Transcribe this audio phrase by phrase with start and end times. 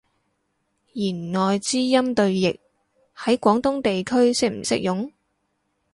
[0.93, 2.57] 弦外之音對譯，
[3.15, 5.11] 喺廣東地區適唔適用？